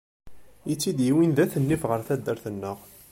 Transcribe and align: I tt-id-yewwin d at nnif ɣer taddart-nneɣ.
I 0.71 0.73
tt-id-yewwin 0.75 1.31
d 1.35 1.39
at 1.43 1.53
nnif 1.59 1.83
ɣer 1.89 2.01
taddart-nneɣ. 2.07 2.77